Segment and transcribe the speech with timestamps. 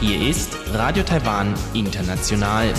[0.00, 2.74] Hier ist Radio Taiwan International.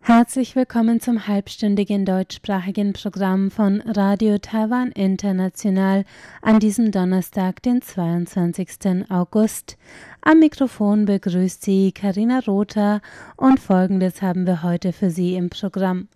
[0.00, 6.04] Herzlich willkommen zum halbstündigen deutschsprachigen Programm von Radio Taiwan International
[6.40, 9.10] an diesem Donnerstag, den 22.
[9.10, 9.76] August.
[10.26, 13.02] Am Mikrofon begrüßt Sie Karina Rother
[13.36, 16.08] und folgendes haben wir heute für Sie im Programm.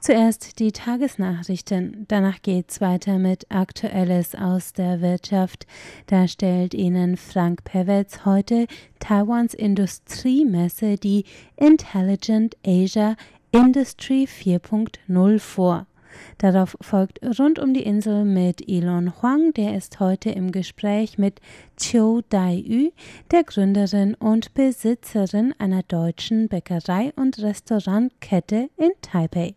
[0.00, 5.66] Zuerst die Tagesnachrichten, danach geht's weiter mit Aktuelles aus der Wirtschaft.
[6.08, 8.66] Da stellt Ihnen Frank Pewetz heute
[8.98, 11.24] Taiwans Industriemesse, die
[11.56, 13.16] Intelligent Asia
[13.50, 15.86] Industry 4.0 vor.
[16.38, 21.40] Darauf folgt Rund um die Insel mit Elon Huang, der ist heute im Gespräch mit
[21.76, 22.90] Chiu Dai-yu,
[23.30, 29.54] der Gründerin und Besitzerin einer deutschen Bäckerei- und Restaurantkette in Taipei.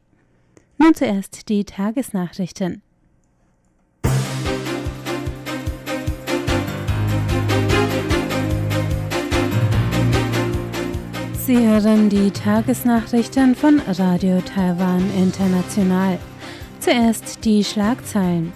[0.77, 2.81] Nun zuerst die Tagesnachrichten.
[11.47, 16.19] Sie hören die Tagesnachrichten von Radio Taiwan International.
[16.87, 18.53] Zuerst die Schlagzeilen.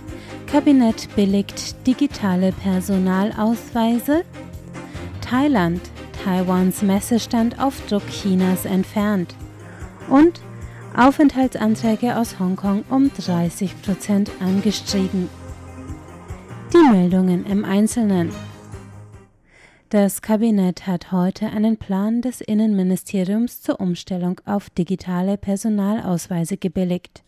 [0.48, 4.24] Kabinett billigt digitale Personalausweise.
[5.20, 5.82] Thailand.
[6.24, 9.36] Taiwans Messestand auf Druck Chinas entfernt.
[10.10, 10.40] Und
[10.96, 15.28] Aufenthaltsanträge aus Hongkong um 30 Prozent angestiegen.
[16.72, 18.32] Die Meldungen im Einzelnen.
[19.90, 27.24] Das Kabinett hat heute einen Plan des Innenministeriums zur Umstellung auf digitale Personalausweise gebilligt.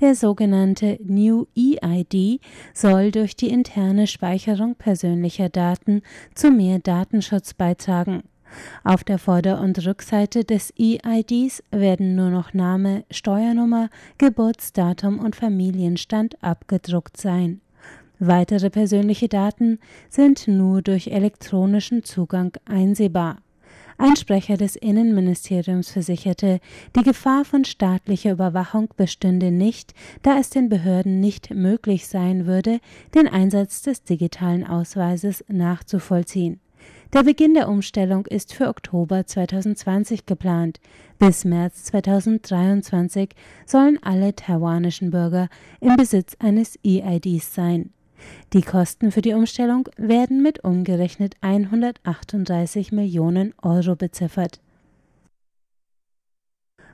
[0.00, 2.40] Der sogenannte New EID
[2.74, 6.02] soll durch die interne Speicherung persönlicher Daten
[6.34, 8.22] zu mehr Datenschutz beitragen.
[8.84, 16.42] Auf der Vorder- und Rückseite des EIDs werden nur noch Name, Steuernummer, Geburtsdatum und Familienstand
[16.42, 17.60] abgedruckt sein.
[18.18, 23.38] Weitere persönliche Daten sind nur durch elektronischen Zugang einsehbar.
[24.00, 26.60] Ein Sprecher des Innenministeriums versicherte,
[26.94, 29.92] die Gefahr von staatlicher Überwachung bestünde nicht,
[30.22, 32.78] da es den Behörden nicht möglich sein würde,
[33.16, 36.60] den Einsatz des digitalen Ausweises nachzuvollziehen.
[37.12, 40.78] Der Beginn der Umstellung ist für Oktober 2020 geplant.
[41.18, 43.30] Bis März 2023
[43.66, 45.48] sollen alle taiwanischen Bürger
[45.80, 47.90] im Besitz eines EIDs sein.
[48.52, 54.60] Die Kosten für die Umstellung werden mit umgerechnet 138 Millionen Euro beziffert.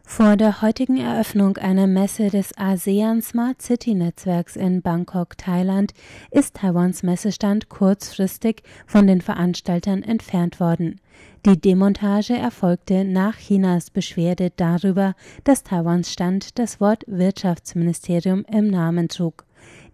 [0.06, 5.92] Vor der heutigen Eröffnung einer Messe des ASEAN Smart City Netzwerks in Bangkok, Thailand,
[6.30, 11.00] ist Taiwans Messestand kurzfristig von den Veranstaltern entfernt worden.
[11.46, 19.08] Die Demontage erfolgte nach Chinas Beschwerde darüber, dass Taiwans Stand das Wort Wirtschaftsministerium im Namen
[19.08, 19.44] trug.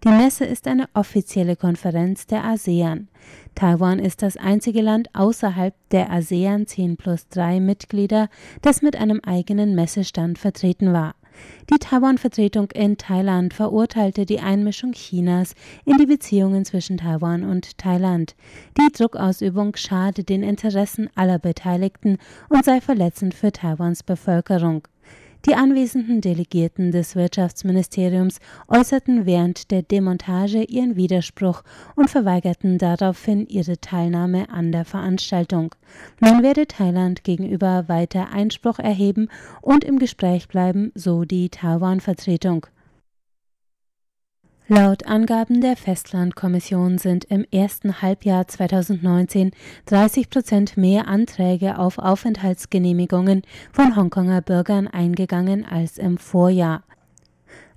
[0.03, 3.09] Die Messe ist eine offizielle Konferenz der ASEAN.
[3.55, 8.31] Taiwan ist das einzige Land außerhalb der ASEAN 10 plus 3 Mitglieder,
[8.63, 11.17] das mit einem eigenen Messestand vertreten war.
[11.71, 18.35] Die Taiwan-Vertretung in Thailand verurteilte die Einmischung Chinas in die Beziehungen zwischen Taiwan und Thailand.
[18.79, 22.17] Die Druckausübung schade den Interessen aller Beteiligten
[22.49, 24.83] und sei verletzend für Taiwans Bevölkerung.
[25.47, 31.63] Die anwesenden Delegierten des Wirtschaftsministeriums äußerten während der Demontage ihren Widerspruch
[31.97, 35.75] und verweigerten daraufhin ihre Teilnahme an der Veranstaltung.
[36.21, 39.29] Man werde Thailand gegenüber weiter Einspruch erheben
[39.63, 42.67] und im Gespräch bleiben, so die Taiwan-Vertretung.
[44.73, 49.51] Laut Angaben der Festlandkommission sind im ersten Halbjahr 2019
[49.87, 53.43] 30 Prozent mehr Anträge auf Aufenthaltsgenehmigungen
[53.73, 56.85] von Hongkonger Bürgern eingegangen als im Vorjahr.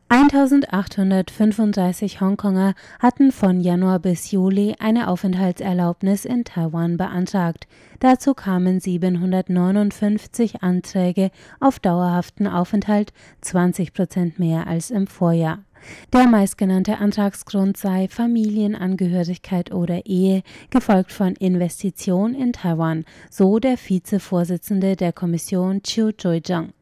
[0.09, 7.65] 1835 Hongkonger hatten von Januar bis Juli eine Aufenthaltserlaubnis in Taiwan beantragt.
[8.01, 15.63] Dazu kamen 759 Anträge auf dauerhaften Aufenthalt, 20 Prozent mehr als im Vorjahr.
[16.11, 24.95] Der meistgenannte Antragsgrund sei Familienangehörigkeit oder Ehe, gefolgt von Investition in Taiwan, so der Vizevorsitzende
[24.95, 26.73] der Kommission Chiu Joijang.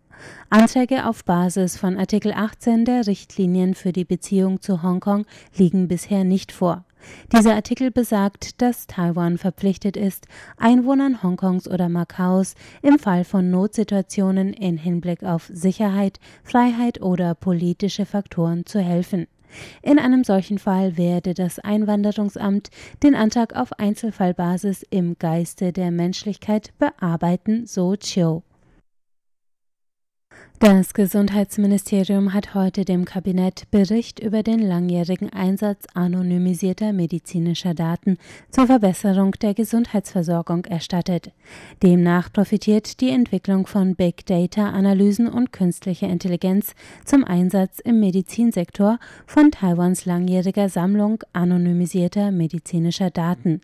[0.50, 5.26] Anträge auf Basis von Artikel 18 der Richtlinien für die Beziehung zu Hongkong
[5.56, 6.84] liegen bisher nicht vor.
[7.32, 10.28] Dieser Artikel besagt, dass Taiwan verpflichtet ist,
[10.58, 18.06] Einwohnern Hongkongs oder Makaos im Fall von Notsituationen in Hinblick auf Sicherheit, Freiheit oder politische
[18.06, 19.28] Faktoren zu helfen.
[19.82, 22.70] In einem solchen Fall werde das Einwanderungsamt
[23.04, 28.42] den Antrag auf Einzelfallbasis im Geiste der Menschlichkeit bearbeiten, so Chiu.
[30.62, 38.20] Das Gesundheitsministerium hat heute dem Kabinett Bericht über den langjährigen Einsatz anonymisierter medizinischer Daten
[38.52, 41.32] zur Verbesserung der Gesundheitsversorgung erstattet.
[41.82, 46.76] Demnach profitiert die Entwicklung von Big Data Analysen und künstlicher Intelligenz
[47.06, 53.62] zum Einsatz im Medizinsektor von Taiwans langjähriger Sammlung anonymisierter medizinischer Daten.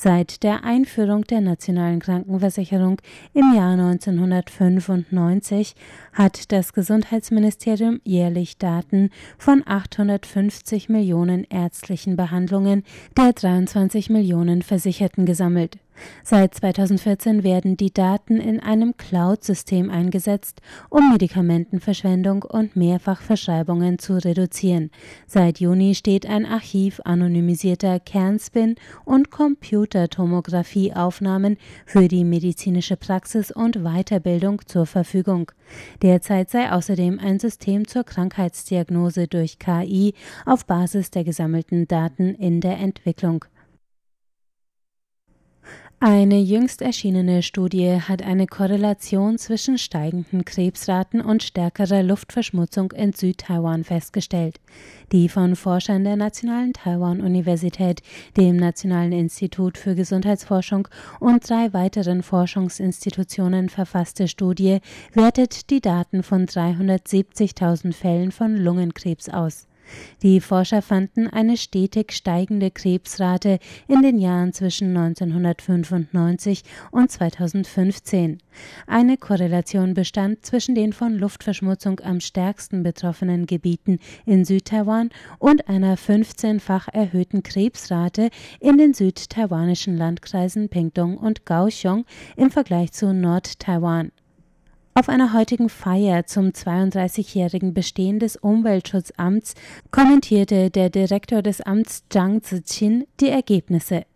[0.00, 3.00] Seit der Einführung der nationalen Krankenversicherung
[3.34, 5.74] im Jahr 1995
[6.12, 12.84] hat das Gesundheitsministerium jährlich Daten von 850 Millionen ärztlichen Behandlungen
[13.16, 15.78] der 23 Millionen Versicherten gesammelt.
[16.22, 24.90] Seit 2014 werden die Daten in einem Cloud-System eingesetzt, um Medikamentenverschwendung und Mehrfachverschreibungen zu reduzieren.
[25.26, 31.56] Seit Juni steht ein Archiv anonymisierter Kernspin- und Computertomographieaufnahmen
[31.86, 35.52] für die medizinische Praxis und Weiterbildung zur Verfügung.
[36.02, 40.14] Derzeit sei außerdem ein System zur Krankheitsdiagnose durch KI
[40.46, 43.44] auf Basis der gesammelten Daten in der Entwicklung.
[46.00, 53.82] Eine jüngst erschienene Studie hat eine Korrelation zwischen steigenden Krebsraten und stärkerer Luftverschmutzung in Südtaiwan
[53.82, 54.60] festgestellt.
[55.10, 58.02] Die von Forschern der Nationalen Taiwan-Universität,
[58.36, 60.86] dem Nationalen Institut für Gesundheitsforschung
[61.18, 64.78] und drei weiteren Forschungsinstitutionen verfasste Studie
[65.14, 69.66] wertet die Daten von 370.000 Fällen von Lungenkrebs aus.
[70.22, 78.38] Die Forscher fanden eine stetig steigende Krebsrate in den Jahren zwischen 1995 und 2015.
[78.86, 85.96] Eine Korrelation bestand zwischen den von Luftverschmutzung am stärksten betroffenen Gebieten in Südtaiwan und einer
[85.96, 88.30] 15-fach erhöhten Krebsrate
[88.60, 92.04] in den südtaiwanischen Landkreisen Pingtung und Kaohsiung
[92.36, 94.12] im Vergleich zu Nordtaiwan.
[94.98, 99.54] Auf einer heutigen Feier zum 32-jährigen Bestehen des Umweltschutzamts
[99.92, 104.06] kommentierte der Direktor des Amts Zhang Ziqin die Ergebnisse.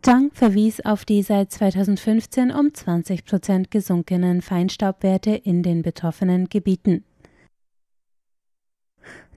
[0.00, 7.02] Zhang verwies auf die seit 2015 um 20 Prozent gesunkenen Feinstaubwerte in den betroffenen Gebieten.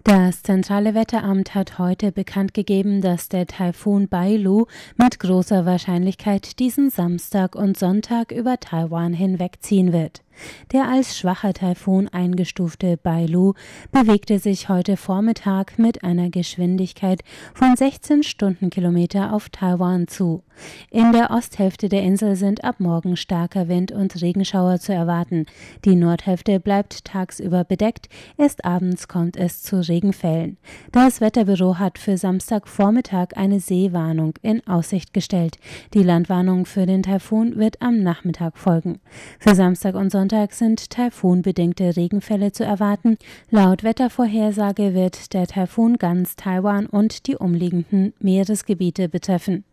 [0.03, 4.65] Das zentrale Wetteramt hat heute bekannt gegeben, dass der Taifun Bailu
[4.97, 10.23] mit großer Wahrscheinlichkeit diesen Samstag und Sonntag über Taiwan hinwegziehen wird.
[10.71, 13.53] Der als schwacher Taifun eingestufte Bailu
[13.91, 17.21] bewegte sich heute Vormittag mit einer Geschwindigkeit
[17.53, 20.43] von 16 Stundenkilometer auf Taiwan zu.
[20.89, 25.45] In der Osthälfte der Insel sind ab morgen starker Wind und Regenschauer zu erwarten.
[25.85, 30.57] Die Nordhälfte bleibt tagsüber bedeckt, erst abends kommt es zu Regenfällen.
[30.91, 35.57] Das Wetterbüro hat für Samstagvormittag eine Seewarnung in Aussicht gestellt.
[35.93, 38.99] Die Landwarnung für den Taifun wird am Nachmittag folgen.
[39.39, 43.17] Für Samstag und Sonntag Sonntag sind taifunbedingte Regenfälle zu erwarten.
[43.49, 49.65] Laut Wettervorhersage wird der Taifun ganz Taiwan und die umliegenden Meeresgebiete betreffen.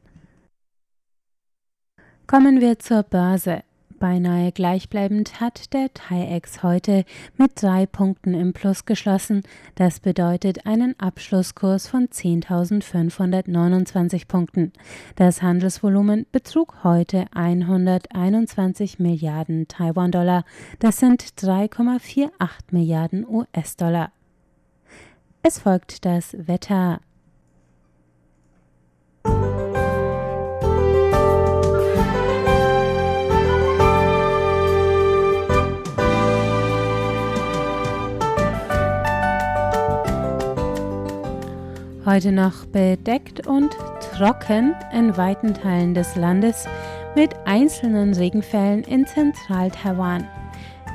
[2.26, 3.62] Kommen wir zur Börse.
[3.98, 7.04] Beinahe gleichbleibend hat der TAIEX heute
[7.36, 9.42] mit drei Punkten im Plus geschlossen.
[9.74, 14.72] Das bedeutet einen Abschlusskurs von 10.529 Punkten.
[15.16, 20.44] Das Handelsvolumen betrug heute 121 Milliarden Taiwan-Dollar.
[20.78, 22.30] Das sind 3,48
[22.70, 24.12] Milliarden US-Dollar.
[25.42, 27.00] Es folgt das Wetter.
[42.18, 43.70] Heute noch bedeckt und
[44.16, 46.66] trocken in weiten Teilen des Landes
[47.14, 50.26] mit einzelnen Regenfällen in Zentral-Taiwan.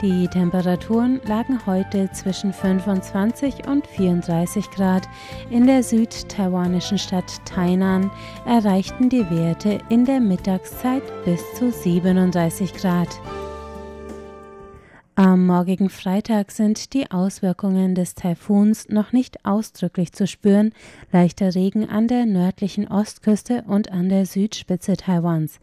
[0.01, 5.07] Die Temperaturen lagen heute zwischen 25 und 34 Grad.
[5.49, 8.11] In der südtaiwanischen Stadt Tainan
[8.45, 13.07] erreichten die Werte in der Mittagszeit bis zu 37 Grad.
[15.15, 20.73] Am morgigen Freitag sind die Auswirkungen des Taifuns noch nicht ausdrücklich zu spüren.
[21.11, 25.59] Leichter Regen an der nördlichen Ostküste und an der Südspitze Taiwans.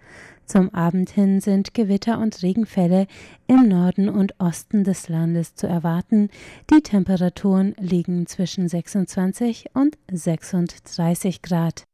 [0.47, 3.09] Zum Abend hin sind Gewitter und Regenfälle
[3.49, 6.29] im Norden und Osten des Landes zu erwarten.
[6.73, 11.90] Die Temperaturen liegen zwischen 26 und 36 Grad.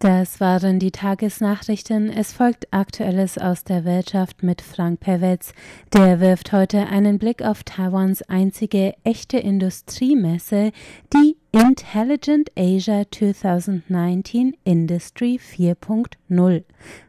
[0.00, 2.08] Das waren die Tagesnachrichten.
[2.08, 5.52] Es folgt Aktuelles aus der Wirtschaft mit Frank Pewetz.
[5.92, 10.72] Der wirft heute einen Blick auf Taiwans einzige echte Industriemesse,
[11.12, 16.64] die Intelligent Asia 2019 Industry 4.0.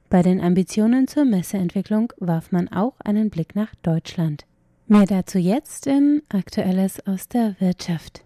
[0.09, 4.43] Bei den Ambitionen zur Messeentwicklung warf man auch einen Blick nach Deutschland.
[4.87, 8.25] Mehr dazu jetzt in Aktuelles aus der Wirtschaft.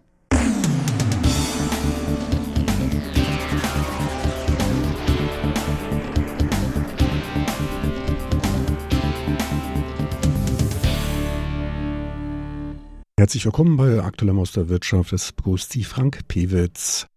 [13.17, 15.13] Herzlich willkommen bei Aktuellem aus der Wirtschaft.
[15.13, 17.07] Es begrüßt Sie Frank Pewitz.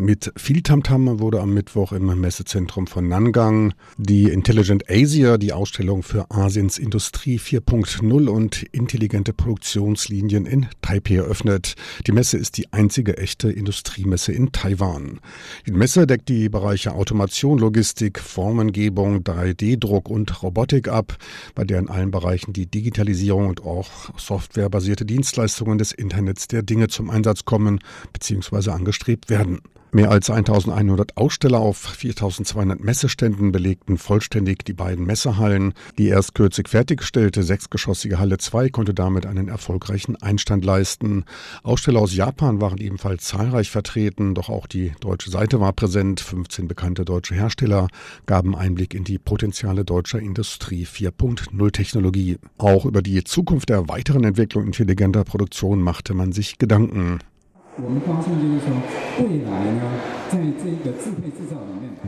[0.00, 6.02] Mit viel Tamtam wurde am Mittwoch im Messezentrum von Nangang die Intelligent Asia, die Ausstellung
[6.02, 11.74] für Asiens Industrie 4.0 und intelligente Produktionslinien in Taipei eröffnet.
[12.06, 15.20] Die Messe ist die einzige echte Industriemesse in Taiwan.
[15.66, 21.18] Die Messe deckt die Bereiche Automation, Logistik, Formengebung, 3D-Druck und Robotik ab,
[21.54, 26.88] bei der in allen Bereichen die Digitalisierung und auch softwarebasierte Dienstleistungen des Internets der Dinge
[26.88, 27.80] zum Einsatz kommen
[28.14, 28.70] bzw.
[28.70, 29.60] angestrebt werden.
[29.92, 35.74] Mehr als 1100 Aussteller auf 4200 Messeständen belegten vollständig die beiden Messehallen.
[35.98, 41.24] Die erst kürzlich fertiggestellte sechsgeschossige Halle 2 konnte damit einen erfolgreichen Einstand leisten.
[41.64, 46.20] Aussteller aus Japan waren ebenfalls zahlreich vertreten, doch auch die deutsche Seite war präsent.
[46.20, 47.88] 15 bekannte deutsche Hersteller
[48.26, 52.38] gaben Einblick in die Potenziale deutscher Industrie 4.0 Technologie.
[52.58, 57.18] Auch über die Zukunft der weiteren Entwicklung intelligenter Produktion machte man sich Gedanken.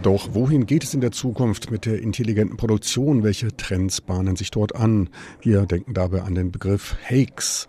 [0.02, 3.22] Doch wohin geht es in der Zukunft mit der intelligenten Produktion?
[3.22, 5.08] Welche Trends bahnen sich dort an?
[5.40, 7.68] Wir denken dabei an den Begriff HAICS.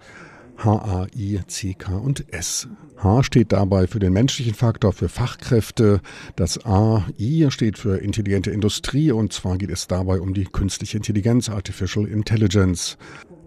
[0.57, 2.67] H-A-I-C-K und S.
[2.97, 5.99] H steht dabei für den menschlichen Faktor, für Fachkräfte.
[6.35, 10.97] Das A, I steht für intelligente Industrie und zwar geht es dabei um die künstliche
[10.97, 12.97] Intelligenz, Artificial Intelligence.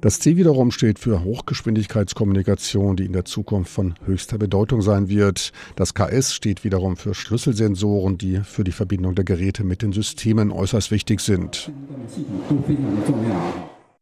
[0.00, 5.52] Das C wiederum steht für Hochgeschwindigkeitskommunikation, die in der Zukunft von höchster Bedeutung sein wird.
[5.74, 10.52] Das KS steht wiederum für Schlüsselsensoren, die für die Verbindung der Geräte mit den Systemen
[10.52, 11.72] äußerst wichtig sind.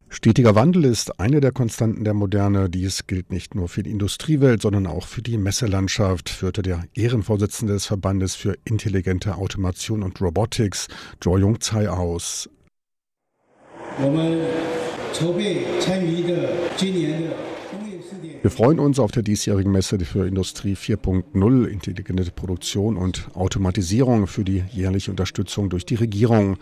[0.08, 2.70] Stetiger Wandel ist eine der Konstanten der Moderne.
[2.70, 7.72] Dies gilt nicht nur für die Industriewelt, sondern auch für die Messelandschaft, führte der Ehrenvorsitzende
[7.72, 10.88] des Verbandes für intelligente Automation und Robotics,
[11.22, 12.48] Jo Jung Tsai, aus.
[14.02, 14.40] 我们
[15.12, 17.28] 筹备参与一个今年的
[18.44, 24.44] wir freuen uns auf der diesjährigen Messe für Industrie 4.0, intelligente Produktion und Automatisierung für
[24.44, 26.58] die jährliche Unterstützung durch die Regierung.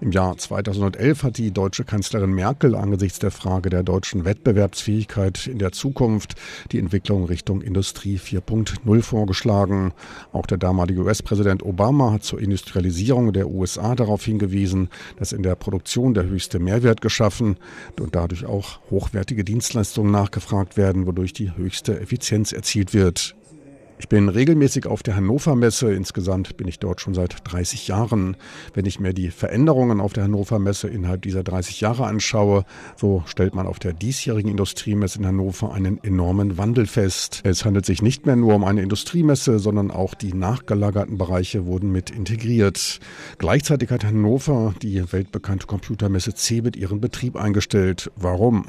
[0.00, 5.58] Im Jahr 2011 hat die deutsche Kanzlerin Merkel angesichts der Frage der deutschen Wettbewerbsfähigkeit in
[5.58, 6.36] der Zukunft
[6.72, 9.92] die Entwicklung Richtung Industrie 4.0 vorgeschlagen.
[10.32, 14.88] Auch der damalige US-Präsident Obama hat zur Industrialisierung der USA darauf hingewiesen,
[15.18, 17.58] dass in der Produktion der höchste Mehrwert geschaffen
[18.00, 23.35] und dadurch auch hochwertige Dienstleistungen nachgefragt werden, wodurch wodurch die höchste Effizienz erzielt wird.
[23.98, 25.92] Ich bin regelmäßig auf der Hannover Messe.
[25.94, 28.36] Insgesamt bin ich dort schon seit 30 Jahren.
[28.74, 33.22] Wenn ich mir die Veränderungen auf der Hannover Messe innerhalb dieser 30 Jahre anschaue, so
[33.24, 37.40] stellt man auf der diesjährigen Industriemesse in Hannover einen enormen Wandel fest.
[37.44, 41.90] Es handelt sich nicht mehr nur um eine Industriemesse, sondern auch die nachgelagerten Bereiche wurden
[41.90, 43.00] mit integriert.
[43.38, 48.10] Gleichzeitig hat Hannover die weltbekannte Computermesse CeBIT ihren Betrieb eingestellt.
[48.14, 48.66] Warum?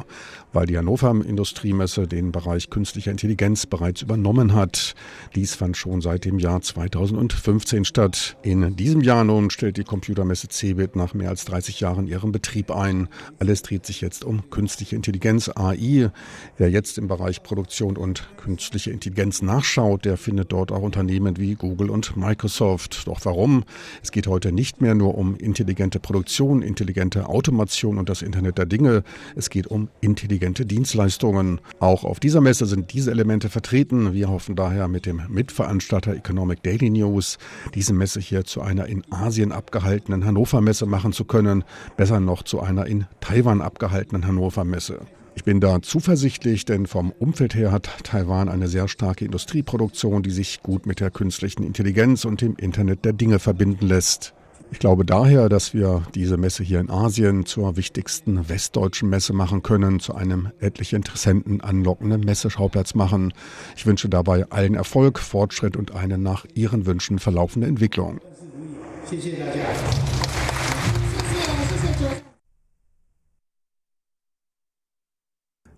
[0.53, 4.96] Weil die Hannover Industriemesse den Bereich künstlicher Intelligenz bereits übernommen hat.
[5.36, 8.38] Dies fand schon seit dem Jahr 2015 statt.
[8.43, 12.71] In diesem Jahr nun stellt die Computermesse CeBIT nach mehr als 30 Jahren ihren Betrieb
[12.71, 13.07] ein.
[13.39, 16.12] Alles dreht sich jetzt um künstliche Intelligenz, AI.
[16.57, 21.55] Wer jetzt im Bereich Produktion und künstliche Intelligenz nachschaut, der findet dort auch Unternehmen wie
[21.55, 23.07] Google und Microsoft.
[23.07, 23.63] Doch warum?
[24.03, 28.65] Es geht heute nicht mehr nur um intelligente Produktion, intelligente Automation und das Internet der
[28.65, 29.03] Dinge.
[29.36, 31.59] Es geht um intelligente Dienstleistungen.
[31.79, 34.13] Auch auf dieser Messe sind diese Elemente vertreten.
[34.13, 37.37] Wir hoffen daher mit dem Mitveranstalter Economic Daily News,
[37.73, 41.63] diese Messe hier zu einer in Asien abgehaltenen Hannover Messe machen zu können,
[41.95, 44.99] besser noch zu einer in Taiwan abgehaltenen Hannover Messe.
[45.35, 50.31] Ich bin da zuversichtlich, denn vom Umfeld her hat Taiwan eine sehr starke Industrieproduktion, die
[50.31, 54.33] sich gut mit der künstlichen Intelligenz und dem Internet der Dinge verbinden lässt.
[54.71, 59.63] Ich glaube daher, dass wir diese Messe hier in Asien zur wichtigsten westdeutschen Messe machen
[59.63, 63.33] können, zu einem etliche Interessenten anlockenden Messeschauplatz machen.
[63.75, 68.19] Ich wünsche dabei allen Erfolg, Fortschritt und eine nach Ihren Wünschen verlaufende Entwicklung.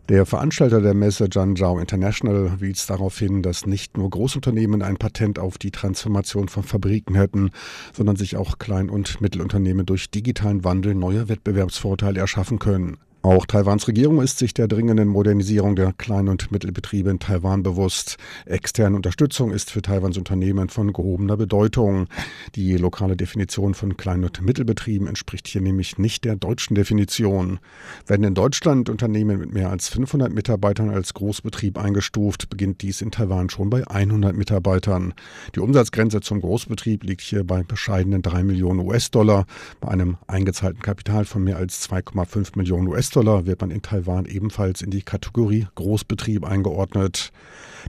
[0.09, 5.37] Der Veranstalter der Messe Zhangzhou International wies darauf hin, dass nicht nur Großunternehmen ein Patent
[5.37, 7.51] auf die Transformation von Fabriken hätten,
[7.93, 12.97] sondern sich auch Klein- und Mittelunternehmen durch digitalen Wandel neue Wettbewerbsvorteile erschaffen können.
[13.21, 18.15] Auch Taiwans Regierung ist sich der dringenden Modernisierung der Klein- und Mittelbetriebe in Taiwan bewusst.
[18.45, 22.07] Externe Unterstützung ist für Taiwans Unternehmen von gehobener Bedeutung.
[22.55, 27.59] Die lokale Definition von Klein- und Mittelbetrieben entspricht hier nämlich nicht der deutschen Definition.
[28.07, 33.11] Werden in Deutschland Unternehmen mit mehr als 500 Mitarbeitern als Großbetrieb eingestuft, beginnt dies in
[33.11, 35.13] Taiwan schon bei 100 Mitarbeitern.
[35.55, 39.45] Die Umsatzgrenze zum Großbetrieb liegt hier bei bescheidenen 3 Millionen US-Dollar,
[39.81, 43.08] bei einem eingezahlten Kapital von mehr als 2,5 Millionen US-Dollar.
[43.09, 47.31] US-Dollar wird man in Taiwan ebenfalls in die Kategorie Großbetrieb eingeordnet.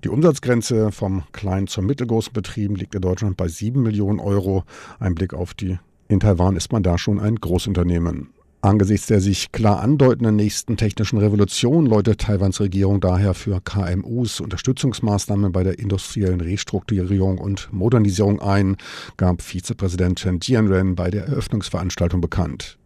[0.02, 4.64] Die Umsatzgrenze vom kleinen zum mittelgroßen Betrieben liegt in Deutschland bei 7 Millionen Euro.
[4.98, 8.30] Ein Blick auf die in Taiwan ist man da schon ein Großunternehmen.
[8.62, 15.52] Angesichts der sich klar andeutenden nächsten technischen Revolution läutet Taiwans Regierung daher für KMUs Unterstützungsmaßnahmen
[15.52, 18.78] bei der industriellen Restrukturierung und Modernisierung ein,
[19.18, 22.79] gab Vizepräsident Chen Jianren bei der Eröffnungsveranstaltung bekannt.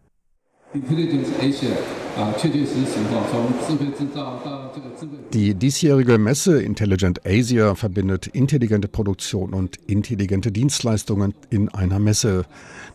[5.33, 12.45] Die diesjährige Messe Intelligent Asia verbindet intelligente Produktion und intelligente Dienstleistungen in einer Messe.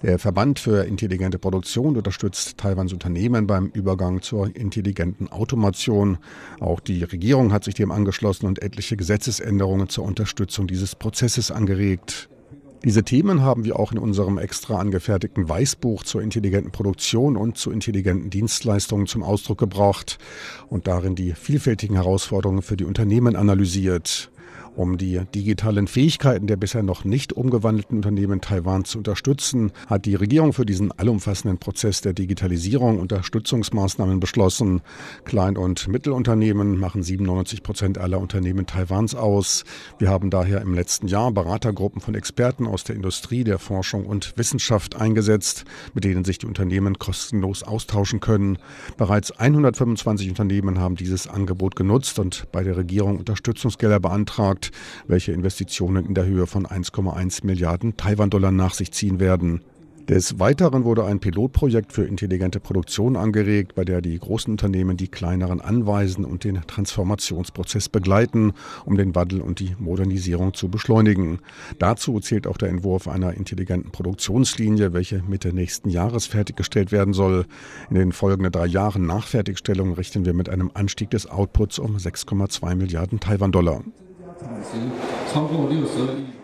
[0.04, 6.18] Der Verband für intelligente Produktion unterstützt Taiwans Unternehmen beim Übergang zur intelligenten Automation.
[6.60, 12.28] Auch die Regierung hat sich dem angeschlossen und etliche Gesetzesänderungen zur Unterstützung dieses Prozesses angeregt.
[12.86, 17.72] Diese Themen haben wir auch in unserem extra angefertigten Weißbuch zur intelligenten Produktion und zu
[17.72, 20.18] intelligenten Dienstleistungen zum Ausdruck gebracht
[20.70, 24.32] und darin die vielfältigen Herausforderungen für die Unternehmen analysiert.
[24.80, 30.16] Um die digitalen Fähigkeiten der bisher noch nicht umgewandelten Unternehmen Taiwan zu unterstützen, hat die
[30.16, 34.80] Regierung für diesen allumfassenden Prozess der Digitalisierung Unterstützungsmaßnahmen beschlossen.
[35.26, 39.66] Klein- und Mittelunternehmen machen 97 Prozent aller Unternehmen Taiwans aus.
[39.98, 44.38] Wir haben daher im letzten Jahr Beratergruppen von Experten aus der Industrie, der Forschung und
[44.38, 48.58] Wissenschaft eingesetzt, mit denen sich die Unternehmen kostenlos austauschen können.
[48.96, 54.69] Bereits 125 Unternehmen haben dieses Angebot genutzt und bei der Regierung Unterstützungsgelder beantragt
[55.08, 59.62] welche Investitionen in der Höhe von 1,1 Milliarden Taiwan-Dollar nach sich ziehen werden.
[60.10, 65.08] Des Weiteren wurde ein Pilotprojekt für intelligente Produktion angeregt, bei der die großen Unternehmen die
[65.08, 68.54] kleineren anweisen und den Transformationsprozess begleiten,
[68.86, 71.38] um den Wandel und die Modernisierung zu beschleunigen.
[71.78, 77.46] Dazu zählt auch der Entwurf einer intelligenten Produktionslinie, welche Mitte nächsten Jahres fertiggestellt werden soll.
[77.92, 81.98] In den folgenden drei Jahren nach Fertigstellung rechnen wir mit einem Anstieg des Outputs um
[81.98, 83.84] 6,2 Milliarden Taiwan-Dollar.
[84.40, 84.80] 产值
[85.34, 86.39] 超过六十二亿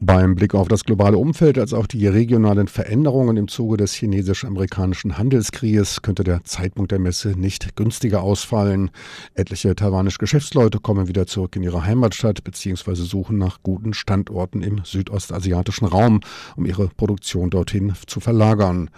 [0.00, 5.16] Beim Blick auf das globale Umfeld als auch die regionalen Veränderungen im Zuge des chinesisch-amerikanischen
[5.16, 8.90] Handelskrieges könnte der Zeitpunkt der Messe nicht günstiger ausfallen.
[9.32, 12.94] Etliche taiwanische Geschäftsleute kommen wieder zurück in ihre Heimatstadt bzw.
[12.94, 16.20] suchen nach guten Standorten im südostasiatischen Raum,
[16.56, 18.90] um ihre Produktion dorthin zu verlagern.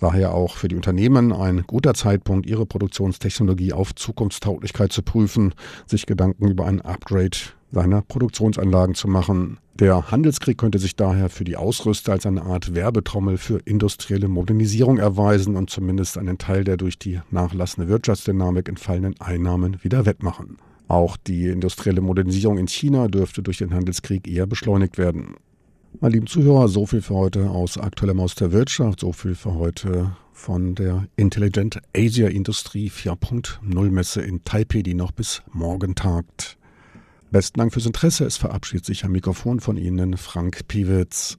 [0.00, 5.52] Daher auch für die Unternehmen ein guter Zeitpunkt, ihre Produktionstechnologie auf Zukunftstauglichkeit zu prüfen,
[5.84, 7.36] sich Gedanken über ein Upgrade
[7.70, 9.58] seiner Produktionsanlagen zu machen.
[9.80, 14.98] Der Handelskrieg könnte sich daher für die Ausrüster als eine Art Werbetrommel für industrielle Modernisierung
[14.98, 20.56] erweisen und zumindest einen Teil der durch die nachlassende Wirtschaftsdynamik entfallenen Einnahmen wieder wettmachen.
[20.88, 25.36] Auch die industrielle Modernisierung in China dürfte durch den Handelskrieg eher beschleunigt werden.
[26.00, 29.54] Meine lieben Zuhörer, so viel für heute aus aktuellem aus der Wirtschaft, so viel für
[29.54, 36.57] heute von der Intelligent Asia Industrie 4.0 Messe in Taipei, die noch bis morgen tagt.
[37.30, 38.24] Besten Dank fürs Interesse.
[38.24, 41.38] Es verabschiedet sich am Mikrofon von Ihnen Frank Piewitz.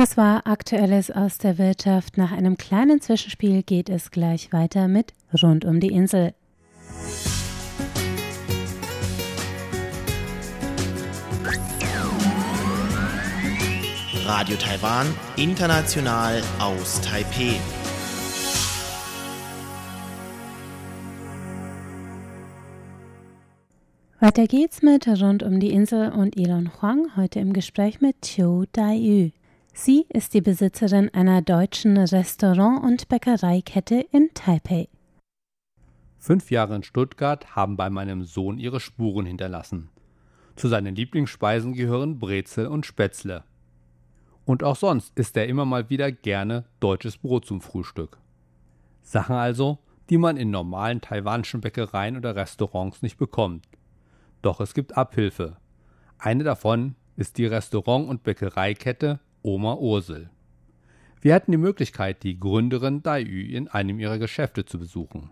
[0.00, 2.16] Das war Aktuelles aus der Wirtschaft.
[2.16, 6.32] Nach einem kleinen Zwischenspiel geht es gleich weiter mit Rund um die Insel.
[14.24, 17.56] Radio Taiwan, international aus Taipeh.
[24.18, 28.64] Weiter geht's mit Rund um die Insel und Elon Huang, heute im Gespräch mit Qiu
[28.72, 29.32] Dai-Yu.
[29.82, 34.90] Sie ist die Besitzerin einer deutschen Restaurant- und Bäckereikette in Taipei.
[36.18, 39.88] Fünf Jahre in Stuttgart haben bei meinem Sohn ihre Spuren hinterlassen.
[40.54, 43.44] Zu seinen Lieblingsspeisen gehören Brezel und Spätzle.
[44.44, 48.18] Und auch sonst isst er immer mal wieder gerne deutsches Brot zum Frühstück.
[49.00, 49.78] Sachen also,
[50.10, 53.66] die man in normalen taiwanischen Bäckereien oder Restaurants nicht bekommt.
[54.42, 55.56] Doch es gibt Abhilfe.
[56.18, 60.30] Eine davon ist die Restaurant- und Bäckereikette Oma Ursel.
[61.20, 65.30] Wir hatten die Möglichkeit, die Gründerin Dai Yu in einem ihrer Geschäfte zu besuchen.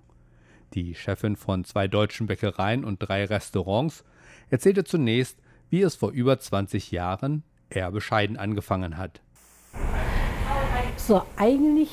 [0.74, 4.04] Die Chefin von zwei deutschen Bäckereien und drei Restaurants
[4.50, 5.38] erzählte zunächst,
[5.70, 9.20] wie es vor über 20 Jahren eher bescheiden angefangen hat.
[10.96, 11.90] So, eigentlich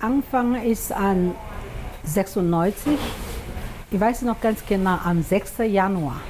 [0.00, 1.34] angefangen ist an
[2.04, 2.98] 96.
[3.90, 5.58] Ich weiß noch ganz genau, am 6.
[5.58, 6.20] Januar.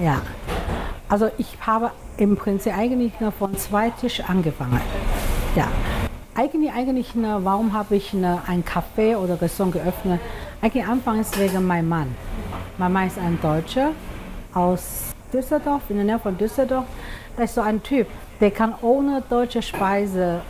[0.00, 0.22] Ja.
[1.08, 1.90] Also ich habe
[2.20, 4.80] im Prinzip eigentlich nur von zwei Tisch angefangen.
[5.56, 5.68] Ja.
[6.34, 10.20] Eigentlich, eigentlich, ne, warum habe ich ne, ein Café oder Restaurant geöffnet?
[10.62, 12.14] Eigentlich anfangs wegen meinem Mann.
[12.78, 13.92] Mein Mann ist ein Deutscher
[14.54, 16.84] aus Düsseldorf, in der Nähe von Düsseldorf.
[17.36, 18.06] Das ist so ein Typ,
[18.40, 20.42] der kann ohne deutsche Speise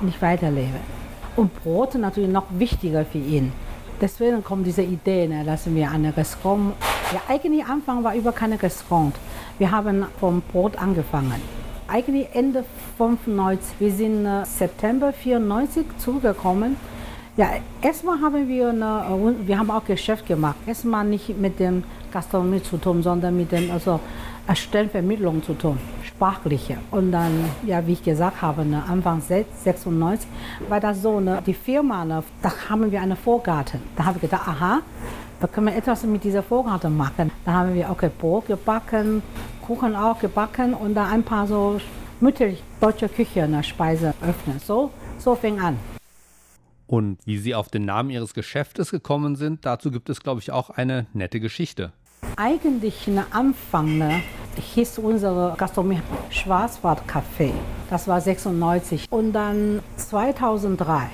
[0.00, 0.80] nicht weiterleben.
[1.36, 3.52] Und Brot natürlich noch wichtiger für ihn.
[4.00, 6.74] Deswegen kommt diese Idee, ne, dass wir ein Restaurant.
[7.12, 9.14] Ja, eigentlich Anfang war über keine Restaurant.
[9.58, 11.40] Wir haben vom Brot angefangen.
[11.86, 12.64] Eigentlich Ende
[12.98, 13.74] 95.
[13.78, 16.76] Wir sind äh, September 94 zurückgekommen.
[17.36, 17.50] Ja,
[17.82, 20.56] erstmal haben wir, eine, wir haben auch Geschäft gemacht.
[20.66, 24.00] Erstmal nicht mit dem Gastronomie zu tun, sondern mit dem also
[24.52, 26.78] Stellenvermittlung zu tun, sprachliche.
[26.90, 27.32] Und dann,
[27.64, 30.28] ja, wie ich gesagt habe, ne, Anfang 96
[30.68, 33.80] war das so, ne, die Firma, ne, da haben wir einen Vorgarten.
[33.96, 34.82] Da habe ich gedacht, aha,
[35.40, 37.30] da können wir etwas mit dieser Vorgarten machen.
[37.44, 39.22] Da haben wir auch Brot gebacken,
[39.62, 41.80] Kuchen auch gebacken und da ein paar so
[42.20, 44.58] mütterlich deutsche Küche, ne, Speise öffnen.
[44.58, 45.78] So, so fing an.
[46.86, 50.52] Und wie Sie auf den Namen Ihres Geschäftes gekommen sind, dazu gibt es, glaube ich,
[50.52, 51.92] auch eine nette Geschichte.
[52.36, 54.22] Eigentlich am Anfang ne,
[54.56, 57.52] hieß unsere Gastronomie Schwarzwaldcafé.
[57.90, 59.06] Das war 96.
[59.10, 61.08] Und dann 2003,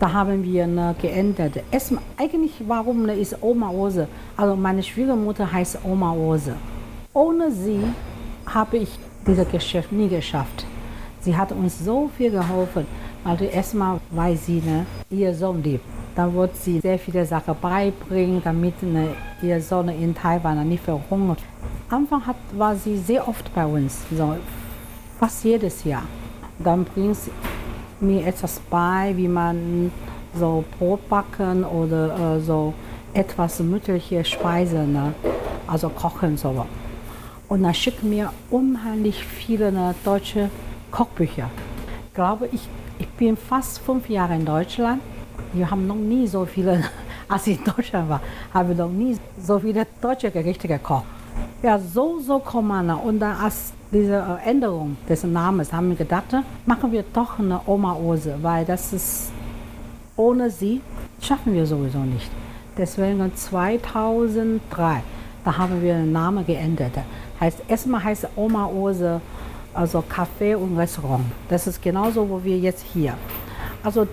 [0.00, 1.62] da haben wir ne, geändert.
[1.70, 4.08] Erstmal, eigentlich, warum ne, ist Oma Ose?
[4.36, 6.54] Also meine Schwiegermutter heißt Oma Ose.
[7.12, 7.80] Ohne sie
[8.46, 10.66] habe ich dieses Geschäft nie geschafft.
[11.20, 12.86] Sie hat uns so viel geholfen.
[13.24, 15.84] Also erstmal, weil sie ne, ihr Sohn liebt.
[16.14, 19.08] Dann wird sie sehr viele Sachen beibringen, damit ne,
[19.42, 21.38] ihr Sohn in Taiwan nicht verhungert.
[21.88, 24.36] Anfang hat, war sie sehr oft bei uns, so,
[25.18, 26.02] fast jedes Jahr.
[26.58, 27.30] Dann bringt sie
[28.04, 29.90] mir etwas bei, wie man
[30.38, 32.74] so Brot backen oder äh, so
[33.12, 35.14] etwas mütterliche Speisen, ne?
[35.66, 36.66] also kochen so.
[37.48, 40.50] Und dann schickt mir unheimlich viele ne, deutsche
[40.90, 41.50] Kochbücher.
[42.08, 45.00] Ich glaube, ich, ich bin fast fünf Jahre in Deutschland.
[45.52, 46.82] Wir haben noch nie so viele,
[47.28, 48.20] als ich in Deutschland war,
[48.52, 51.04] habe ich noch nie so viele deutsche Gerichte gekocht.
[51.62, 52.90] Ja, so, so kommt man.
[52.90, 56.34] Und dann als diese Änderung des Namens haben wir gedacht,
[56.66, 59.30] machen wir doch eine Oma Ose, weil das ist,
[60.16, 60.80] ohne sie
[61.20, 62.30] schaffen wir sowieso nicht.
[62.76, 65.02] Deswegen 2003,
[65.44, 66.92] da haben wir den Namen geändert.
[67.40, 69.20] Heißt, erstmal heißt Oma Ose,
[69.72, 71.24] also Café und Restaurant.
[71.48, 73.14] Das ist genauso, wo wir jetzt hier.
[73.82, 74.08] Also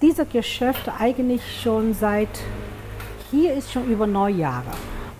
[0.00, 2.28] dieses Geschäft eigentlich schon seit,
[3.30, 4.70] hier ist schon über neun Jahre.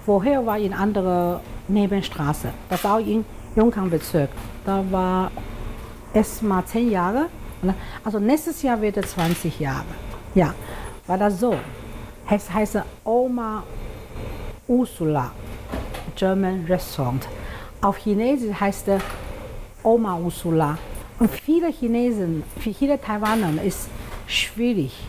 [0.09, 4.31] Vorher war in andere Nebenstraße, das auch in Jungkang-Bezirk.
[4.64, 5.31] Da war
[6.14, 7.27] erst mal zehn Jahre.
[8.03, 9.85] Also nächstes Jahr wird es 20 Jahre.
[10.35, 10.55] Ja,
[11.07, 11.55] war das so.
[12.31, 13.64] Es heißt Oma
[14.66, 15.31] Ursula
[16.16, 17.29] German Restaurant.
[17.83, 19.03] Auf Chinesisch heißt es
[19.83, 20.79] Oma Ursula.
[21.18, 23.90] Und viele Chinesen, für viele Taiwaner ist
[24.27, 25.07] schwierig.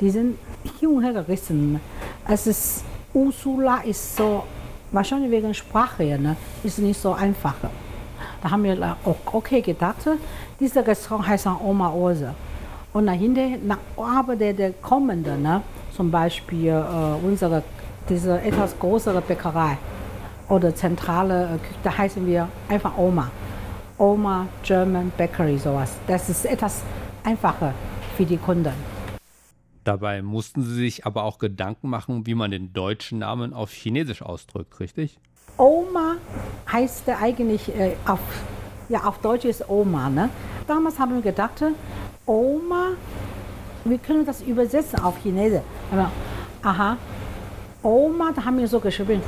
[0.00, 0.38] Die sind
[0.80, 1.82] hin und her gerissen.
[2.26, 2.84] Es ist,
[3.18, 4.44] Ursula ist so,
[4.92, 7.54] wahrscheinlich wegen Sprache, ne, ist nicht so einfach.
[8.40, 8.96] Da haben wir
[9.32, 9.96] okay gedacht,
[10.60, 12.32] dieser Restaurant heißt Oma Ose.
[12.92, 15.62] Und dahinter, nach, aber der, der kommende, ne,
[15.96, 17.64] zum Beispiel äh, unsere,
[18.08, 19.76] diese etwas größere Bäckerei
[20.48, 23.30] oder zentrale äh, Küche, da heißen wir einfach Oma.
[23.98, 25.90] Oma German Bakery, sowas.
[26.06, 26.82] Das ist etwas
[27.24, 27.74] einfacher
[28.16, 28.97] für die Kunden.
[29.88, 34.20] Dabei mussten Sie sich aber auch Gedanken machen, wie man den deutschen Namen auf Chinesisch
[34.20, 35.18] ausdrückt, richtig?
[35.56, 36.16] Oma
[36.70, 38.18] heißt eigentlich äh, auf,
[38.90, 40.28] ja, auf Deutsch ist Oma, ne?
[40.66, 41.64] damals haben wir gedacht,
[42.26, 42.88] Oma,
[43.86, 45.62] wir können das übersetzen auf Chinesisch.
[45.90, 46.12] Aber,
[46.62, 46.98] aha,
[47.82, 49.22] Oma, da haben wir so geschrieben,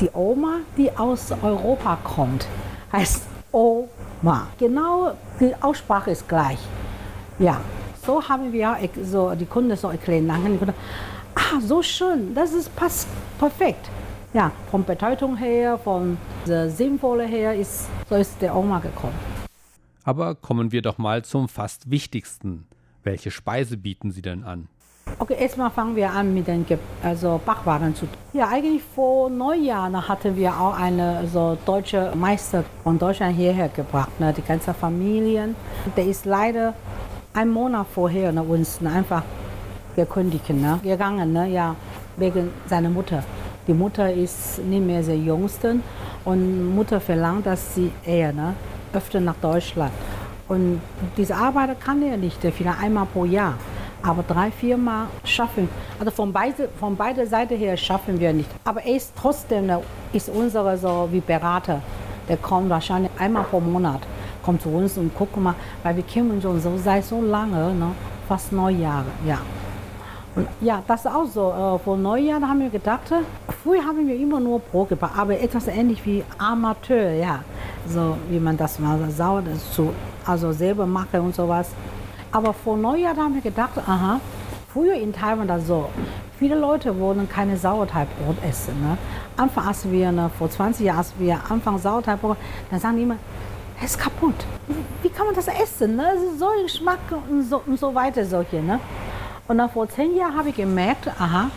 [0.00, 2.48] die Oma, die aus Europa kommt,
[2.90, 4.46] heißt Oma.
[4.58, 6.58] Genau, die Aussprache ist gleich.
[7.38, 7.60] Ja,
[8.06, 10.28] so haben wir so die Kunden so erklären.
[10.28, 10.74] Dann die Kunden,
[11.34, 13.90] ah, so schön, das ist passt perfekt.
[14.32, 16.16] Ja, von Bedeutung her, von
[16.46, 19.14] der Sinnvolle her, ist, so ist der Oma gekommen.
[20.04, 22.66] Aber kommen wir doch mal zum fast Wichtigsten.
[23.02, 24.68] Welche Speise bieten Sie denn an?
[25.18, 28.06] Okay, erstmal fangen wir an mit den Ge also Backwaren zu.
[28.32, 34.20] Ja, eigentlich vor Neujahr hatten wir auch eine so deutsche Meister von Deutschland hierher gebracht,
[34.20, 35.54] ne, die ganze Familie.
[35.96, 36.74] Der ist leider
[37.36, 39.22] einen Monat vorher ne, uns ne, einfach
[39.94, 41.76] gekündigt, ne, gegangen, ne, ja,
[42.16, 43.22] wegen seiner Mutter.
[43.68, 45.76] Die Mutter ist nicht mehr der Jüngste
[46.24, 48.54] und Mutter verlangt, dass sie eher ne,
[48.92, 49.92] öfter nach Deutschland.
[50.48, 50.80] Und
[51.16, 53.54] diese Arbeit kann er nicht, vielleicht einmal pro Jahr
[54.02, 55.68] aber drei, vier Mal schaffen.
[55.98, 58.48] Also von, beide, von beider Seite her schaffen wir nicht.
[58.64, 59.70] Aber er ist trotzdem,
[60.12, 61.82] ist unsere so wie Berater.
[62.28, 64.00] Der kommt wahrscheinlich einmal pro Monat,
[64.46, 67.74] kommt zu uns und guckt mal, weil wir kennen uns schon so seit so lange,
[67.74, 67.90] ne?
[68.28, 69.38] fast neun Jahre, ja.
[70.36, 71.50] Und ja, das ist auch so.
[71.50, 73.12] Äh, vor neun Jahren haben wir gedacht,
[73.62, 77.40] früher haben wir immer nur Brot gebacken, aber etwas ähnlich wie Amateur, ja.
[77.88, 79.92] So wie man das mal sauer, zu,
[80.24, 81.70] also selber mache und sowas.
[82.30, 84.20] Aber vor Neujahr haben wir gedacht, aha,
[84.72, 85.88] früher in Taiwan das so.
[86.38, 88.74] Viele Leute wollen keine Sauerteigbrot essen.
[88.82, 88.98] Ne?
[89.38, 92.36] Anfang, als wir, ne, vor 20 Jahren, als wir anfangen Sauerteigbrot,
[92.70, 93.16] dann sagen die immer,
[93.78, 94.34] es ist kaputt.
[95.02, 95.96] Wie kann man das essen?
[95.96, 96.06] Ne?
[96.16, 98.24] Es ist so ein Geschmack und so, und so weiter.
[98.24, 98.80] Solche, ne?
[99.48, 101.50] Und dann vor zehn Jahren habe ich gemerkt, aha,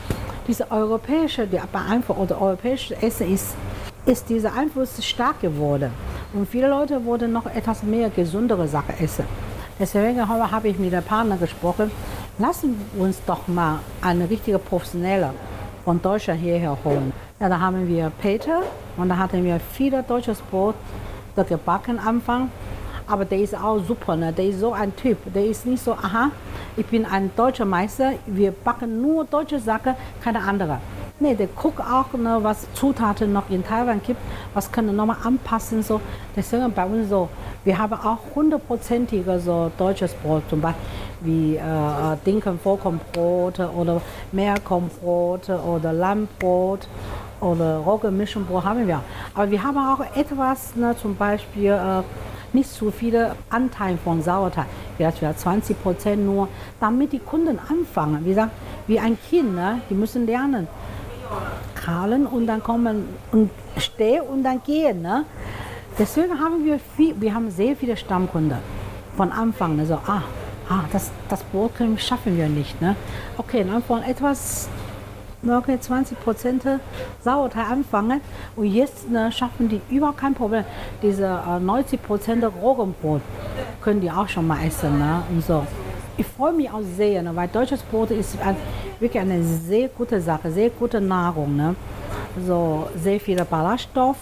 [0.48, 3.56] diese europäische, die Beeinflussung oder europäische Essen ist,
[4.06, 5.92] ist dieser Einfluss stark geworden.
[6.34, 9.26] Und viele Leute wollen noch etwas mehr gesundere Sachen essen.
[9.80, 11.90] Deswegen habe ich mit dem Partner gesprochen,
[12.38, 15.34] lassen wir uns doch mal eine richtige Professionelle
[15.86, 17.14] von Deutschland hierher holen.
[17.40, 18.62] Ja, da haben wir Peter
[18.98, 20.76] und da hatten wir viele deutsches Brot
[21.36, 22.52] gebacken am Anfang.
[23.08, 24.32] Aber der ist auch super, ne?
[24.32, 25.18] der ist so ein Typ.
[25.34, 26.30] Der ist nicht so, aha,
[26.78, 30.80] ich bin ein deutscher Meister, wir backen nur deutsche Sachen, keine andere.
[31.20, 34.22] Nee, der guckt auch, ne, was Zutaten noch in Taiwan gibt,
[34.54, 35.84] was können wir nochmal anpassen.
[35.84, 36.00] So.
[36.36, 37.28] Deswegen bei uns so,
[37.66, 40.86] wir haben auch hundertprozentige so deutsches Brot, zum Beispiel
[41.22, 46.88] wie äh Dinkel-Vollkornbrot oder Meerkornbrot oder Lammbrot
[47.42, 49.02] oder Roggenmischenbrot haben wir.
[49.34, 52.04] Aber wir haben auch etwas, ne, zum Beispiel äh,
[52.52, 54.66] nicht zu viele Anteile von Sauerteig,
[54.98, 56.48] vielleicht 20 Prozent nur,
[56.80, 58.26] damit die Kunden anfangen.
[58.26, 58.52] Wie gesagt,
[58.88, 60.68] wie ein Kind, ne, die müssen lernen
[61.76, 65.02] krallen und dann kommen und stehen und dann gehen.
[65.02, 65.26] Ne?
[65.98, 68.60] Deswegen haben wir viel, wir haben sehr viele Stammkunden
[69.16, 69.80] von Anfang.
[69.80, 70.24] Also, ah,
[70.70, 72.82] ah das, das Brot schaffen wir nicht.
[72.82, 72.96] Ne?
[73.38, 74.70] Okay, dann von etwas
[75.48, 76.64] okay, 20 Prozent
[77.24, 78.22] Sauerteig anfangen
[78.56, 80.64] und jetzt ne, schaffen die überhaupt kein Problem.
[81.02, 83.22] Diese äh, 90 Prozent Roggenbrot
[83.82, 85.00] können die auch schon mal essen.
[85.00, 85.24] Ne?
[85.32, 85.66] Und so.
[86.18, 88.56] Ich freue mich auch sehr, ne, weil deutsches Brot ist ein,
[89.00, 91.56] wirklich eine sehr gute Sache, sehr gute Nahrung.
[91.56, 91.76] Ne?
[92.46, 94.18] So sehr viele Ballaststoff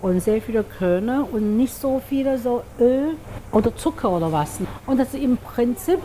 [0.00, 3.16] und sehr viele Körner und nicht so viele so Öl
[3.50, 4.58] oder Zucker oder was.
[4.86, 5.98] Und das ist im Prinzip,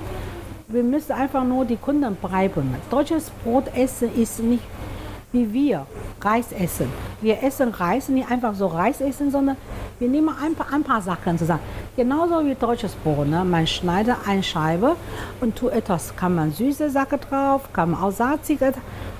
[0.70, 2.76] wir müssen einfach nur die Kunden bleiben.
[2.92, 4.64] Deutsches Brot essen ist nicht
[5.32, 5.86] wie wir
[6.22, 6.92] Reis essen.
[7.22, 9.58] Wir essen Reis, nicht einfach so Reis essen, sondern
[10.00, 11.62] wir nehmen ein paar, ein paar Sachen zusammen.
[11.96, 13.28] Genauso wie deutsches Brot.
[13.28, 13.44] Ne?
[13.44, 14.96] Man schneidet eine Scheibe
[15.40, 16.16] und tut etwas.
[16.16, 18.74] Kann man süße Sachen drauf, kann man auch salzige.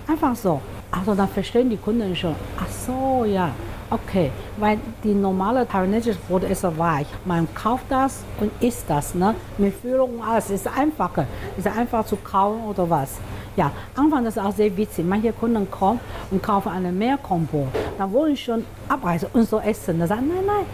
[0.08, 0.62] Einfach so.
[0.92, 2.36] Also dann verstehen die Kunden schon.
[2.60, 3.52] Ach so, ja.
[3.92, 7.08] Okay, weil die normale taiwanesische Brot ist weich.
[7.26, 9.16] Man kauft das und isst das.
[9.16, 9.34] Ne?
[9.58, 10.52] Mit Füllung und alles.
[10.52, 11.26] Ist einfacher.
[11.58, 13.18] Ist einfach zu kauen oder was.
[13.56, 15.06] Ja, Anfang ist auch sehr witzig.
[15.06, 16.00] Manche Kunden kommen
[16.30, 17.68] und kaufen eine Meerkombo.
[17.98, 19.98] Dann wollen sie schon abreißen und so essen.
[19.98, 20.66] Dann sagen, nein, nein,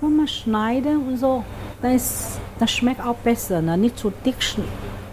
[0.00, 1.42] nur mal schneiden und so.
[1.82, 3.60] Dann ist, das schmeckt auch besser.
[3.60, 3.76] Ne?
[3.76, 4.36] Nicht zu dick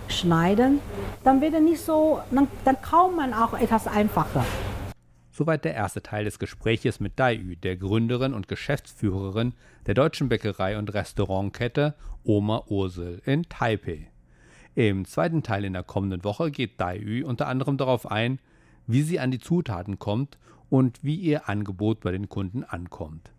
[0.08, 0.82] schneiden.
[1.24, 4.46] Dann wird er nicht so, dann, dann kauft man auch etwas einfacher.
[5.40, 9.54] Soweit der erste Teil des Gespräches mit Dai Yu, der Gründerin und Geschäftsführerin
[9.86, 14.12] der deutschen Bäckerei- und Restaurantkette Oma Ursel in Taipei.
[14.76, 18.40] Im zweiten Teil in der kommenden Woche geht Dai Yu unter anderem darauf ein,
[18.86, 20.38] wie sie an die Zutaten kommt
[20.70, 23.32] und wie ihr Angebot bei den Kunden ankommt.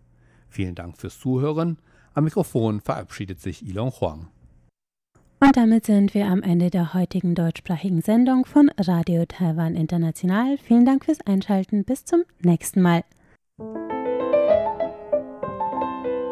[0.48, 1.76] Vielen Dank fürs Zuhören.
[2.14, 4.28] Am Mikrofon verabschiedet sich Ilon Huang.
[5.42, 10.58] Und damit sind wir am Ende der heutigen deutschsprachigen Sendung von Radio Taiwan International.
[10.58, 11.84] Vielen Dank fürs Einschalten.
[11.84, 13.04] Bis zum nächsten Mal.